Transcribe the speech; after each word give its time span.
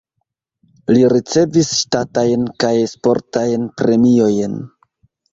Li 0.95 1.01
ricevis 1.11 1.67
ŝtatajn 1.79 2.47
kaj 2.63 2.71
sportajn 2.93 3.67
premiojn. 3.83 4.57